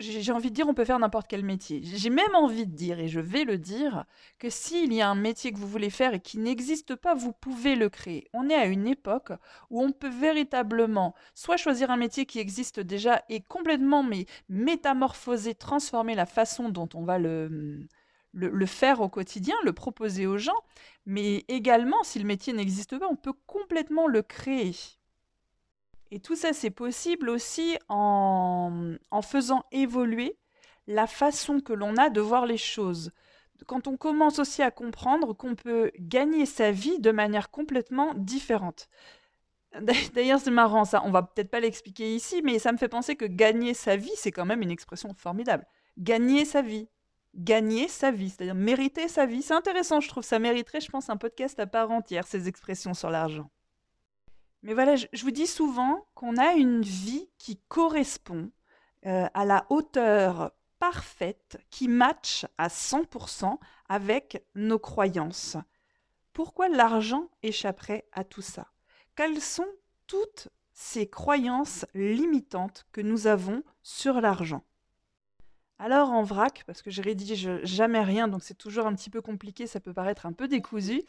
j'ai 0.01 0.33
envie 0.33 0.51
de 0.51 0.55
dire, 0.55 0.69
on 0.69 0.75
peut 0.75 0.85
faire 0.85 0.99
n'importe 0.99 1.29
quel 1.29 1.45
métier. 1.45 1.81
J'ai 1.85 2.11
même 2.11 2.35
envie 2.35 2.67
de 2.67 2.75
dire, 2.75 2.99
et 2.99 3.09
je 3.09 3.21
vais 3.21 3.45
le 3.45 3.59
dire, 3.59 4.05
que 4.39 4.51
s'il 4.51 4.93
y 4.93 5.01
a 5.01 5.09
un 5.09 5.15
métier 5.15 5.53
que 5.53 5.59
vous 5.59 5.69
voulez 5.69 5.91
faire 5.91 6.15
et 6.15 6.21
qui 6.21 6.39
n'existe 6.39 6.97
pas, 6.97 7.15
vous 7.15 7.33
pouvez 7.33 7.77
le 7.77 7.89
créer. 7.89 8.29
On 8.33 8.49
est 8.49 8.55
à 8.55 8.67
une 8.67 8.87
époque 8.87 9.33
où 9.71 9.83
on 9.83 9.93
peut 9.93 10.11
véritablement 10.11 11.15
soit 11.35 11.57
choisir 11.57 11.91
un 11.91 11.97
métier 11.97 12.27
qui 12.27 12.39
existe 12.39 12.81
déjà 12.81 13.23
et 13.29 13.41
complètement 13.41 14.03
mais, 14.03 14.27
métamorphoser, 14.49 15.55
transformer 15.55 16.15
la 16.15 16.27
façon 16.27 16.69
dont 16.71 16.89
on 16.95 17.05
va 17.05 17.19
le, 17.19 17.87
le 18.33 18.67
faire 18.67 19.01
au 19.01 19.09
quotidien, 19.09 19.55
le 19.65 19.73
proposer 19.73 20.27
aux 20.27 20.39
gens, 20.39 20.61
mais 21.07 21.45
également, 21.49 22.03
si 22.05 22.19
le 22.19 22.25
métier 22.25 22.53
n'existe 22.53 22.99
pas, 22.99 23.09
on 23.11 23.17
peut 23.17 23.35
complètement 23.47 24.07
le 24.07 24.23
créer. 24.23 24.75
Et 26.11 26.21
tout 26.21 26.37
ça, 26.37 26.53
c'est 26.53 26.71
possible 26.71 27.31
aussi 27.31 27.79
en, 27.89 28.97
faisant 29.23 29.65
évoluer 29.71 30.37
la 30.87 31.07
façon 31.07 31.61
que 31.61 31.73
l'on 31.73 31.97
a 31.97 32.11
de 32.11 32.21
voir 32.21 32.47
les 32.47 32.57
choses. 32.57 33.13
Quand 33.67 33.87
on 33.87 33.97
commence 33.97 34.39
aussi 34.39 34.63
à 34.63 34.71
comprendre 34.71 35.35
qu'on 35.35 35.55
peut 35.55 35.93
gagner 35.99 36.47
sa 36.47 36.73
vie 36.73 36.99
de 36.99 37.13
manière 37.13 37.51
complètement 37.51 38.15
différente. 38.15 38.89
D'ailleurs, 40.15 40.41
c'est 40.41 40.51
marrant 40.51 40.85
ça, 40.85 41.03
on 41.05 41.13
va 41.13 41.23
peut-être 41.23 41.51
pas 41.51 41.61
l'expliquer 41.61 42.15
ici, 42.15 42.43
mais 42.43 42.59
ça 42.59 42.73
me 42.73 42.79
fait 42.79 42.89
penser 42.89 43.15
que 43.15 43.27
gagner 43.27 43.75
sa 43.75 43.97
vie, 43.97 44.11
c'est 44.17 44.33
quand 44.33 44.47
même 44.47 44.63
une 44.63 44.71
expression 44.71 45.15
formidable. 45.15 45.65
Gagner 45.99 46.45
sa 46.45 46.63
vie. 46.63 46.89
Gagner 47.37 47.87
sa 47.87 48.11
vie, 48.11 48.31
c'est-à-dire 48.31 48.57
mériter 48.57 49.07
sa 49.07 49.27
vie. 49.27 49.43
C'est 49.43 49.55
intéressant, 49.55 50.01
je 50.01 50.09
trouve. 50.09 50.25
Ça 50.25 50.41
mériterait, 50.41 50.81
je 50.81 50.91
pense, 50.91 51.11
un 51.11 51.17
podcast 51.17 51.61
à 51.61 51.67
part 51.69 51.93
entière, 51.93 52.27
ces 52.27 52.49
expressions 52.49 52.95
sur 52.95 53.11
l'argent. 53.11 53.49
Mais 54.63 54.75
voilà, 54.75 54.97
je, 54.97 55.23
vous 55.23 55.31
dis 55.31 55.47
souvent 55.47 56.07
qu'on 56.15 56.37
a 56.37 56.53
une 56.53 56.83
vie 56.83 57.29
qui 57.39 57.59
correspond 57.69 58.51
euh, 59.07 59.27
à 59.33 59.45
la 59.45 59.65
hauteur 59.71 60.53
parfaite, 60.79 61.59
qui 61.71 61.89
matche 61.89 62.47
à 62.59 62.69
100% 62.69 63.59
avec 63.89 64.45
nos 64.55 64.79
croyances. 64.79 65.57
Pourquoi 66.33 66.69
l'argent 66.69 67.31
échapperait 67.43 68.07
à 68.13 68.25
tout 68.25 68.43
ça? 68.43 68.67
Quelles 69.17 69.41
sont 69.41 69.69
toutes 70.07 70.49
ces 70.73 71.09
croyances 71.09 71.87
limitantes 71.95 72.87
que 72.93 73.01
nous 73.01 73.27
avons 73.27 73.63
sur 73.83 74.21
l'argent? 74.21 74.63
Alors 75.79 76.11
en 76.11 76.23
vrac, 76.23 76.65
parce 76.67 76.83
que 76.83 76.91
je 76.91 77.01
rédige 77.01 77.49
jamais 77.65 78.03
rien, 78.03 78.29
donc 78.29 78.43
c'est 78.43 78.57
toujours 78.57 78.87
un 78.87 78.95
petit 78.95 79.09
peu 79.09 79.23
compliqué, 79.23 79.67
ça 79.67 79.81
peut 79.81 79.95
paraître 79.95 80.27
un 80.27 80.33
peu 80.35 80.47
décousu, 80.47 81.03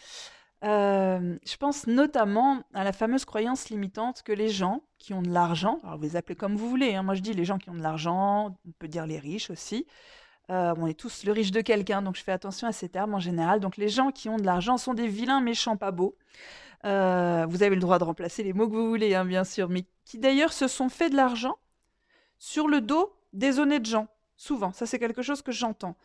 euh, 0.64 1.38
je 1.44 1.58
pense 1.58 1.88
notamment 1.88 2.64
à 2.74 2.84
la 2.84 2.94
fameuse 2.94 3.26
croyance 3.26 3.70
limitante 3.70 4.22
que 4.22 4.32
les 4.32 4.50
gens 4.50 4.84
qui 5.00 5.14
ont 5.14 5.22
de 5.22 5.30
l'argent, 5.30 5.80
vous 5.84 6.04
les 6.04 6.16
appelez 6.16 6.36
comme 6.36 6.56
vous 6.56 6.70
voulez, 6.70 6.94
hein, 6.94 7.04
moi 7.04 7.16
je 7.16 7.22
dis 7.22 7.34
les 7.34 7.46
gens 7.46 7.58
qui 7.58 7.70
ont 7.70 7.76
de 7.76 7.82
l'argent, 7.82 8.56
on 8.68 8.72
peut 8.78 8.88
dire 8.88 9.08
les 9.08 9.18
riches 9.18 9.50
aussi, 9.50 9.88
euh, 10.52 10.74
on 10.78 10.86
est 10.86 11.00
tous 11.00 11.24
le 11.24 11.32
riche 11.32 11.52
de 11.52 11.62
quelqu'un, 11.62 12.02
donc 12.02 12.16
je 12.16 12.24
fais 12.24 12.32
attention 12.32 12.68
à 12.68 12.72
ces 12.72 12.90
termes 12.90 13.14
en 13.14 13.20
général. 13.20 13.60
Donc 13.60 13.78
les 13.78 13.90
gens 13.90 14.12
qui 14.12 14.30
ont 14.30 14.38
de 14.38 14.46
l'argent 14.46 14.78
sont 14.78 14.94
des 14.94 15.08
vilains 15.08 15.42
méchants 15.42 15.78
pas 15.78 15.92
beaux. 15.92 16.16
Euh, 16.84 17.46
vous 17.48 17.64
avez 17.64 17.76
le 17.76 17.82
droit 17.82 18.00
de 18.00 18.04
remplacer 18.04 18.44
les 18.44 18.54
mots 18.54 18.68
que 18.68 18.76
vous 18.76 18.90
voulez, 18.90 19.16
hein, 19.16 19.26
bien 19.26 19.44
sûr, 19.44 19.70
mais 19.70 19.86
qui 20.04 20.18
d'ailleurs 20.18 20.52
se 20.52 20.68
sont 20.68 20.90
fait 20.90 21.10
de 21.10 21.16
l'argent 21.16 21.58
sur 22.38 22.68
le 22.68 22.82
dos 22.82 23.14
des 23.34 23.60
honnêtes 23.60 23.86
gens. 23.86 24.08
Souvent, 24.36 24.74
ça 24.74 24.86
c'est 24.86 25.00
quelque 25.00 25.22
chose 25.22 25.42
que 25.42 25.52
j'entends. 25.52 25.96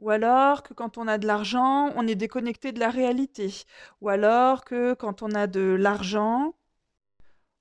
Ou 0.00 0.10
alors 0.10 0.62
que 0.62 0.74
quand 0.74 0.98
on 0.98 1.06
a 1.06 1.18
de 1.18 1.26
l'argent, 1.26 1.90
on 1.96 2.06
est 2.06 2.14
déconnecté 2.14 2.72
de 2.72 2.80
la 2.80 2.90
réalité. 2.90 3.64
Ou 4.00 4.08
alors 4.08 4.64
que 4.64 4.94
quand 4.94 5.22
on 5.22 5.32
a 5.32 5.46
de 5.46 5.76
l'argent, 5.78 6.54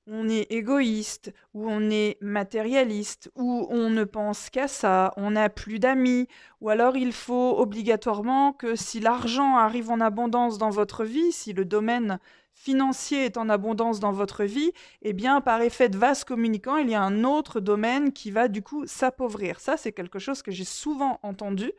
on 0.08 0.27
est 0.27 0.51
égoïste, 0.51 1.34
ou 1.53 1.69
on 1.69 1.89
est 1.89 2.17
matérialiste, 2.22 3.31
ou 3.36 3.67
on 3.69 3.89
ne 3.89 4.03
pense 4.03 4.50
qu'à 4.50 4.67
ça, 4.67 5.13
on 5.17 5.31
n'a 5.31 5.50
plus 5.50 5.79
d'amis, 5.79 6.27
ou 6.62 6.69
alors 6.69 6.98
il 6.98 7.13
faut 7.13 7.60
obligatoirement 7.60 8.53
que 8.53 8.75
si 8.75 9.00
l'argent 9.00 9.58
arrive 9.58 9.91
en 9.91 10.00
abondance 10.00 10.58
dans 10.58 10.72
votre 10.72 11.03
vie, 11.03 11.31
si 11.31 11.53
le 11.53 11.65
domaine 11.65 12.19
financier 12.53 13.25
est 13.25 13.38
en 13.38 13.50
abondance 13.50 14.00
dans 14.00 14.12
votre 14.12 14.44
vie, 14.44 14.72
eh 15.01 15.13
bien, 15.13 15.41
par 15.41 15.62
effet 15.62 15.89
de 15.89 15.98
vase 15.98 16.24
communicant, 16.24 16.77
il 16.77 16.89
y 16.89 16.96
a 16.96 17.01
un 17.01 17.24
autre 17.24 17.60
domaine 17.60 18.12
qui 18.12 18.32
va 18.32 18.48
du 18.48 18.62
coup 18.62 18.86
s'appauvrir. 18.86 19.60
Ça, 19.60 19.77
c'est 19.77 19.94
quelque 19.94 20.20
chose 20.20 20.41
que 20.41 20.51
j'ai 20.51 20.65
souvent 20.65 21.20
entendu 21.24 21.72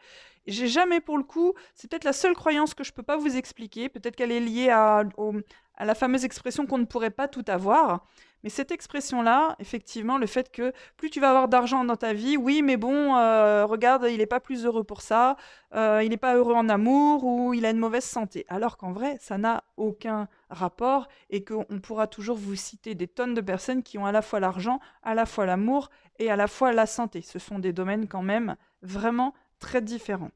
j'ai 0.47 0.69
jamais 0.69 1.00
pour 1.00 1.19
le 1.19 1.25
coup, 1.25 1.55
c'est 1.75 1.89
peut-être 1.91 2.05
la 2.05 2.12
seule 2.12 2.35
croyance 2.35 2.75
que 2.75 2.85
je 2.85 2.91
ne 2.91 2.95
peux 2.95 3.03
pas 3.03 3.17
vous 3.17 3.37
expliquer, 3.37 3.89
peut-être 3.89 4.17
qu'elle 4.17 4.33
est 4.33 4.41
liée 4.41 4.71
à, 4.71 5.05
la 5.79 5.95
fameuse 5.95 6.25
expression 6.25 6.67
qu'on 6.67 6.79
ne 6.79 6.85
pourrait 6.85 7.11
pas 7.11 7.29
tout 7.29 7.45
avoir. 7.47 8.07
Mais 8.42 8.50
cette 8.50 8.70
expression-là, 8.70 9.54
effectivement, 9.59 10.16
le 10.16 10.26
fait 10.26 10.50
que 10.50 10.73
plus 10.97 11.11
tu 11.11 11.20
vas 11.20 11.28
avoir 11.28 11.49
d'argent 11.49 11.85
dans 11.85 11.97
ta 11.97 12.14
vie, 12.14 12.37
oui, 12.37 12.62
mais 12.62 12.76
bon, 12.76 13.16
euh, 13.16 13.66
regarde, 13.66 14.06
il 14.11 14.18
n'est 14.18 14.26
pas 14.26 14.40
plus 14.40 14.64
heureux 14.64 14.85
pour 14.85 15.02
ça, 15.02 15.37
euh, 15.75 16.02
il 16.02 16.09
n'est 16.09 16.16
pas 16.16 16.37
heureux 16.37 16.54
en 16.54 16.68
amour 16.68 17.25
ou 17.25 17.52
il 17.52 17.66
a 17.66 17.70
une 17.70 17.78
mauvaise 17.78 18.04
santé. 18.04 18.47
Alors 18.49 18.78
qu'en 18.78 18.92
vrai, 18.92 19.18
ça 19.20 19.37
n'a 19.37 19.64
aucun 19.76 20.26
rapport 20.49 21.09
et 21.28 21.44
qu'on 21.44 21.80
pourra 21.82 22.06
toujours 22.06 22.37
vous 22.37 22.56
citer 22.56 22.94
des 22.94 23.09
tonnes 23.09 23.35
de 23.35 23.40
personnes 23.42 23.82
qui 23.82 23.99
ont 23.99 24.06
à 24.06 24.12
la 24.12 24.23
fois 24.23 24.40
l'argent, 24.40 24.80
à 25.02 25.14
la 25.14 25.26
fois 25.26 25.44
l'amour 25.44 25.90
et 26.18 26.30
à 26.30 26.37
la 26.37 26.47
fois 26.47 26.73
la 26.73 26.87
santé. 26.87 27.20
Ce 27.20 27.38
sont 27.38 27.59
des 27.59 27.75
domaines 27.75 28.09
quand 28.09 28.23
même 28.23 28.56
vraiment 28.82 29.35
très 29.59 29.82
différents. 29.82 30.30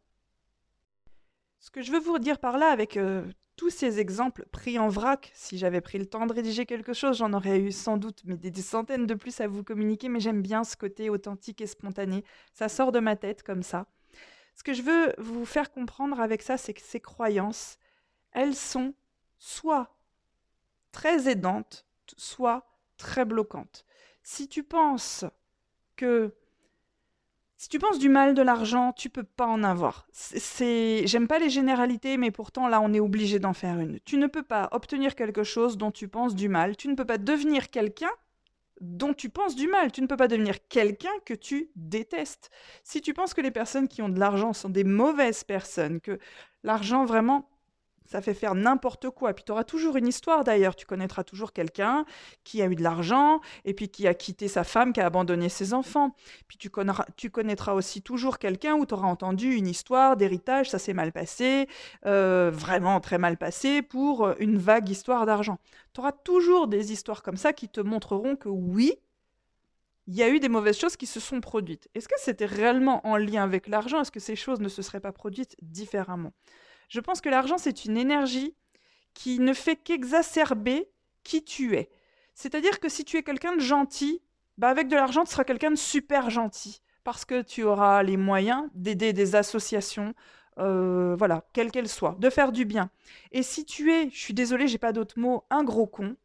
Ce 1.58 1.70
que 1.70 1.80
je 1.80 1.90
veux 1.90 2.00
vous 2.00 2.18
dire 2.18 2.38
par 2.38 2.58
là, 2.58 2.66
avec 2.66 2.99
euh, 2.99 3.25
tous 3.56 3.70
ces 3.70 4.00
exemples 4.00 4.46
pris 4.50 4.78
en 4.78 4.88
vrac, 4.88 5.30
si 5.34 5.58
j'avais 5.58 5.80
pris 5.80 5.99
le 5.99 6.06
temps 6.06 6.26
de 6.26 6.32
rédiger 6.32 6.66
quelque 6.66 6.92
chose, 6.92 7.18
j'en 7.18 7.32
aurais 7.32 7.61
eu 7.61 7.73
sans 7.73 7.96
doute 7.96 8.23
mais 8.25 8.37
des, 8.37 8.62
centaines 8.62 9.06
de 9.06 9.14
plus 9.14 9.40
à 9.40 9.46
vous 9.46 9.62
communiquer, 9.62 10.08
mais 10.08 10.20
j'aime 10.20 10.42
bien 10.42 10.64
ce 10.64 10.76
côté 10.76 11.11
authentique 11.11 11.61
et 11.61 11.66
spontané. 11.66 12.25
Ça 12.52 12.68
sort 12.68 12.92
de 12.92 13.00
ma 13.00 13.16
tête 13.16 13.42
comme 13.42 13.62
ça. 13.62 13.87
Ce 14.56 14.62
que 14.62 14.73
je 14.73 14.82
veux 14.82 15.14
vous 15.18 15.44
faire 15.44 15.70
comprendre 15.70 16.20
avec 16.20 16.42
ça, 16.42 16.56
c'est 16.56 16.75
que 16.75 16.82
ces 16.82 17.00
croyances, 17.00 17.78
elles 18.32 18.54
sont 18.54 18.94
soit 19.38 19.96
très 20.92 21.28
aidantes, 21.28 21.87
soit 22.16 22.66
très 22.96 23.25
bloquantes. 23.25 23.84
Si 24.23 24.49
tu 24.49 24.62
penses 24.62 25.25
que 25.96 26.34
si 27.56 27.68
tu 27.68 27.78
penses 27.78 27.99
du 27.99 28.08
mal 28.08 28.34
de 28.34 28.42
l'argent, 28.42 28.92
tu 28.92 29.08
peux 29.08 29.23
pas 29.23 29.46
en 29.46 29.62
avoir. 29.62 30.06
C'est, 30.12 31.06
j'aime 31.06 31.28
pas 31.28 31.38
les 31.38 31.50
généralités, 31.50 32.16
mais 32.16 32.30
pourtant 32.30 32.68
là, 32.68 32.80
on 32.80 32.92
est 32.92 33.00
obligé 33.00 33.38
d'en 33.38 33.52
faire 33.52 33.78
une. 33.78 34.00
Tu 34.00 34.16
ne 34.16 34.26
peux 34.26 34.42
pas 34.42 34.68
obtenir 34.73 35.14
quelque 35.14 35.44
chose 35.44 35.78
dont 35.78 35.90
tu 35.90 36.08
penses 36.08 36.34
du 36.34 36.49
mal. 36.49 36.76
Tu 36.76 36.88
ne 36.88 36.94
peux 36.94 37.04
pas 37.04 37.18
devenir 37.18 37.70
quelqu'un 37.70 38.11
dont 38.80 39.14
tu 39.14 39.30
penses 39.30 39.54
du 39.54 39.68
mal. 39.68 39.92
Tu 39.92 40.02
ne 40.02 40.06
peux 40.06 40.16
pas 40.16 40.28
devenir 40.28 40.66
quelqu'un 40.68 41.12
que 41.25 41.34
tu 41.34 41.70
détestes. 41.76 42.50
Si 42.82 43.00
tu 43.00 43.14
penses 43.14 43.34
que 43.34 43.40
les 43.40 43.52
personnes 43.52 43.88
qui 43.88 44.02
ont 44.02 44.08
de 44.08 44.18
l'argent 44.18 44.52
sont 44.52 44.68
des 44.68 44.84
mauvaises 44.84 45.44
personnes, 45.44 46.00
que 46.00 46.18
l'argent 46.64 47.04
vraiment 47.04 47.49
ça 48.14 48.21
fait 48.21 48.35
faire 48.35 48.54
n'importe 48.54 49.11
quoi. 49.11 49.35
Puis 49.35 49.42
tu 49.42 49.50
auras 49.50 49.64
toujours 49.64 49.97
une 49.97 50.06
histoire 50.06 50.44
d'ailleurs. 50.44 50.76
Tu 50.76 50.87
connaîtras 50.87 51.25
toujours 51.25 51.52
quelqu'un 51.52 52.04
qui 52.44 52.62
a 52.62 52.66
eu 52.66 52.76
de 52.76 52.83
l'argent 52.85 53.40
et 53.64 53.75
puis 53.75 53.88
qui 53.88 54.06
a 54.06 54.14
quitté 54.14 54.47
sa 54.47 54.62
femme, 54.62 54.92
qui 54.92 55.00
a 55.00 55.06
abandonné 55.06 55.49
ses 55.49 55.75
enfants. 55.75 56.14
Puis 56.47 56.56
tu 56.56 56.71
connaîtras, 56.71 57.06
tu 57.16 57.28
connaîtras 57.30 57.73
aussi 57.73 58.02
toujours 58.02 58.38
quelqu'un 58.38 58.75
où 58.75 58.87
tu 58.87 58.94
auras 58.94 59.09
entendu 59.09 59.56
une 59.56 59.66
histoire 59.66 60.16
d'héritage, 60.16 60.71
ça 60.71 60.78
s'est 60.78 60.92
mal 60.92 61.11
passé, 61.11 61.66
euh, 62.06 62.52
vraiment 62.54 63.00
très 63.00 63.18
mal 63.18 63.37
passé, 63.37 63.83
pour 63.83 64.33
une 64.38 64.59
vague 64.59 64.88
histoire 64.88 65.26
d'argent. 65.26 65.59
Tu 65.92 66.00
auras 66.00 66.12
toujours 66.12 66.68
des 66.68 66.92
histoires 66.92 67.21
comme 67.21 67.37
ça 67.37 67.52
qui 67.52 67.68
te 67.68 67.80
montreront 67.80 68.37
que 68.37 68.49
oui, 68.49 68.94
il 70.06 70.14
y 70.14 70.23
a 70.23 70.28
eu 70.28 70.38
des 70.38 70.49
mauvaises 70.49 70.78
choses 70.78 70.97
qui 70.97 71.06
se 71.06 71.18
sont 71.18 71.40
produites. 71.40 71.88
Est-ce 71.97 72.06
que 72.06 72.14
c'était 72.18 72.47
réellement 72.47 73.04
en 73.04 73.16
lien 73.16 73.42
avec 73.42 73.66
l'argent? 73.66 74.02
Est-ce 74.02 74.12
que 74.12 74.21
ces 74.21 74.37
choses 74.37 74.61
ne 74.61 74.68
se 74.68 74.83
seraient 74.83 75.00
pas 75.00 75.11
produites 75.11 75.56
différemment? 75.62 76.33
Je 76.88 77.00
pense 77.00 77.21
que 77.21 77.29
l'argent, 77.29 77.59
c'est 77.59 77.85
une 77.85 77.97
énergie 77.97 78.55
qui 79.14 79.38
ne 79.38 79.53
fait 79.53 79.76
qu'exacerber 79.76 80.91
qui 81.23 81.45
tu 81.45 81.76
es. 81.76 81.91
C'est-à-dire 82.35 82.81
que 82.81 82.88
si 82.88 83.05
tu 83.05 83.17
es 83.17 83.23
quelqu'un 83.23 83.55
de 83.55 83.61
gentil, 83.61 84.21
bah 84.59 84.69
avec 84.69 84.88
de 84.88 84.97
l'argent, 84.97 85.25
tu 85.25 85.31
seras 85.31 85.45
quelqu'un 85.45 85.71
de 85.71 85.76
super 85.76 86.31
gentil. 86.31 86.81
Parce 87.05 87.25
que 87.25 87.43
tu 87.43 87.62
auras 87.64 88.03
les 88.03 88.17
moyens 88.17 88.69
d'aider 88.75 89.12
des 89.12 89.35
associations, 89.35 90.14
euh, 90.59 91.14
voilà, 91.17 91.45
quelles 91.53 91.71
qu'elles 91.71 91.88
soient, 91.88 92.17
de 92.19 92.31
faire 92.31 92.50
du 92.50 92.64
bien. 92.64 92.91
Et 93.31 93.43
si 93.43 93.64
tu 93.64 93.93
es, 93.93 94.11
je 94.11 94.19
suis 94.19 94.35
désolée, 94.35 94.69
j'ai 94.69 94.79
pas 94.79 94.93
d'autre 94.93 95.19
mot, 95.19 95.45
un 95.50 95.64
gros 95.64 95.87
con, 95.87 96.17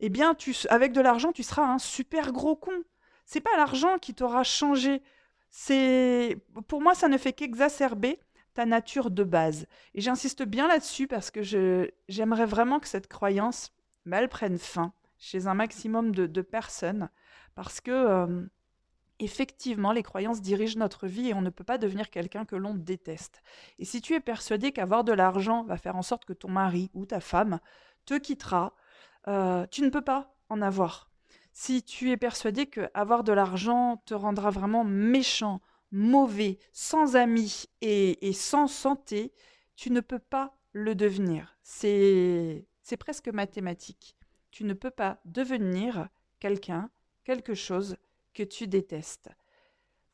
eh 0.00 0.08
bien, 0.08 0.34
tu, 0.34 0.54
avec 0.70 0.92
de 0.92 1.00
l'argent, 1.00 1.32
tu 1.32 1.42
seras 1.42 1.64
un 1.64 1.78
super 1.78 2.32
gros 2.32 2.56
con. 2.56 2.72
C'est 3.26 3.40
pas 3.40 3.56
l'argent 3.56 3.98
qui 3.98 4.14
t'aura 4.14 4.44
changé. 4.44 5.02
C'est, 5.50 6.36
pour 6.68 6.80
moi, 6.82 6.94
ça 6.94 7.08
ne 7.08 7.16
fait 7.16 7.32
qu'exacerber 7.32 8.18
ta 8.54 8.66
nature 8.66 9.10
de 9.10 9.24
base. 9.24 9.66
Et 9.94 10.00
j'insiste 10.00 10.42
bien 10.42 10.68
là-dessus 10.68 11.06
parce 11.06 11.30
que 11.30 11.42
j'aimerais 12.08 12.46
vraiment 12.46 12.80
que 12.80 12.88
cette 12.88 13.08
croyance, 13.08 13.72
bah, 14.06 14.18
elle 14.20 14.28
prenne 14.28 14.58
fin 14.58 14.92
chez 15.18 15.46
un 15.46 15.54
maximum 15.54 16.14
de, 16.14 16.42
personnes, 16.42 17.08
parce 17.54 17.80
que 17.80 17.90
euh, 17.90 18.46
effectivement, 19.18 19.92
les 19.92 20.02
croyances 20.02 20.42
dirigent 20.42 20.78
notre 20.78 21.06
vie 21.06 21.28
et 21.28 21.34
on 21.34 21.40
ne 21.40 21.50
peut 21.50 21.64
pas 21.64 21.78
devenir 21.78 22.10
quelqu'un 22.10 22.44
que 22.44 22.56
l'on 22.56 22.74
déteste. 22.74 23.42
Et 23.78 23.84
si 23.84 24.00
tu 24.00 24.14
es 24.14 24.20
persuadé 24.20 24.72
qu'avoir 24.72 25.04
de 25.04 25.12
l'argent 25.12 25.64
va 25.64 25.76
faire 25.76 25.96
en 25.96 26.02
sorte 26.02 26.24
que 26.24 26.32
ton 26.32 26.50
mari 26.50 26.90
ou 26.94 27.06
ta 27.06 27.20
femme 27.20 27.60
te 28.04 28.18
quittera, 28.18 28.74
euh, 29.28 29.66
tu 29.70 29.82
ne 29.82 29.88
peux 29.88 30.02
pas 30.02 30.34
en 30.48 30.60
avoir. 30.60 31.10
Si 31.52 31.82
tu 31.82 32.10
es 32.10 32.16
persuadé 32.16 32.66
qu'avoir 32.66 33.24
de 33.24 33.32
l'argent 33.32 34.02
te 34.04 34.14
rendra 34.14 34.50
vraiment 34.50 34.84
méchant, 34.84 35.60
mauvais, 35.94 36.58
sans 36.72 37.14
amis 37.14 37.66
et, 37.80 38.32
sans 38.32 38.66
santé, 38.66 39.32
tu 39.76 39.90
ne 39.90 40.00
peux 40.00 40.18
pas 40.18 40.56
le 40.72 40.94
devenir. 40.94 41.56
C'est 41.62 42.66
presque 42.98 43.28
mathématique. 43.28 44.16
Tu 44.50 44.64
ne 44.64 44.74
peux 44.74 44.90
pas 44.90 45.20
devenir 45.24 46.08
quelqu'un, 46.40 46.90
quelque 47.24 47.54
chose 47.54 47.96
que 48.34 48.42
tu 48.42 48.66
détestes. 48.66 49.30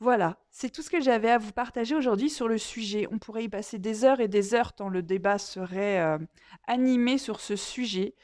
Voilà, 0.00 0.38
c'est 0.50 0.70
tout 0.70 0.82
ce 0.82 0.90
que 0.90 1.00
j'avais 1.00 1.30
à 1.30 1.38
vous 1.38 1.52
partager 1.52 1.94
aujourd'hui 1.94 2.30
sur 2.30 2.48
le 2.48 2.56
sujet. 2.56 3.06
On 3.10 3.18
pourrait 3.18 3.44
y 3.44 3.48
passer 3.48 3.78
des 3.78 4.04
heures 4.04 4.20
et 4.20 4.28
des 4.28 4.54
heures 4.54 4.72
tant 4.72 4.88
le 4.88 5.02
débat 5.02 5.38
serait 5.38 6.00
euh, 6.00 6.18
animé 6.66 7.18
sur 7.18 7.40
ce 7.40 7.56
sujet. 7.56 8.14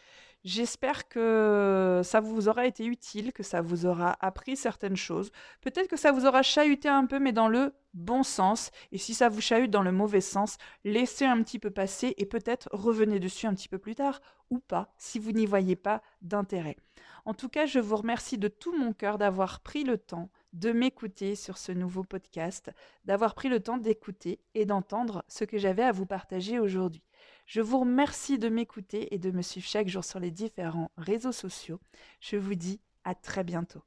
J'espère 0.46 1.08
que 1.08 2.02
ça 2.04 2.20
vous 2.20 2.48
aura 2.48 2.66
été 2.66 2.86
utile, 2.86 3.32
que 3.32 3.42
ça 3.42 3.62
vous 3.62 3.84
aura 3.84 4.16
appris 4.24 4.56
certaines 4.56 4.94
choses. 4.94 5.32
Peut-être 5.60 5.88
que 5.88 5.96
ça 5.96 6.12
vous 6.12 6.24
aura 6.24 6.44
chahuté 6.44 6.88
un 6.88 7.04
peu, 7.06 7.18
mais 7.18 7.32
dans 7.32 7.48
le 7.48 7.74
bon 7.94 8.22
sens. 8.22 8.70
Et 8.92 8.98
si 8.98 9.12
ça 9.12 9.28
vous 9.28 9.40
chahute 9.40 9.72
dans 9.72 9.82
le 9.82 9.90
mauvais 9.90 10.20
sens, 10.20 10.56
laissez 10.84 11.24
un 11.24 11.42
petit 11.42 11.58
peu 11.58 11.70
passer 11.70 12.14
et 12.16 12.26
peut-être 12.26 12.68
revenez 12.70 13.18
dessus 13.18 13.48
un 13.48 13.54
petit 13.54 13.68
peu 13.68 13.78
plus 13.78 13.96
tard 13.96 14.20
ou 14.50 14.60
pas, 14.60 14.94
si 14.98 15.18
vous 15.18 15.32
n'y 15.32 15.46
voyez 15.46 15.74
pas 15.74 16.00
d'intérêt. 16.22 16.76
En 17.24 17.34
tout 17.34 17.48
cas, 17.48 17.66
je 17.66 17.80
vous 17.80 17.96
remercie 17.96 18.38
de 18.38 18.46
tout 18.46 18.78
mon 18.78 18.92
cœur 18.92 19.18
d'avoir 19.18 19.58
pris 19.58 19.82
le 19.82 19.98
temps 19.98 20.30
de 20.52 20.70
m'écouter 20.70 21.34
sur 21.34 21.58
ce 21.58 21.72
nouveau 21.72 22.04
podcast, 22.04 22.70
d'avoir 23.04 23.34
pris 23.34 23.48
le 23.48 23.58
temps 23.58 23.78
d'écouter 23.78 24.38
et 24.54 24.64
d'entendre 24.64 25.24
ce 25.26 25.42
que 25.42 25.58
j'avais 25.58 25.82
à 25.82 25.90
vous 25.90 26.06
partager 26.06 26.60
aujourd'hui. 26.60 27.02
Je 27.46 27.60
vous 27.60 27.78
remercie 27.78 28.38
de 28.38 28.48
m'écouter 28.48 29.14
et 29.14 29.18
de 29.18 29.30
me 29.30 29.40
suivre 29.40 29.66
chaque 29.66 29.88
jour 29.88 30.04
sur 30.04 30.18
les 30.18 30.32
différents 30.32 30.90
réseaux 30.96 31.32
sociaux. 31.32 31.80
Je 32.20 32.36
vous 32.36 32.56
dis 32.56 32.80
à 33.04 33.14
très 33.14 33.44
bientôt. 33.44 33.82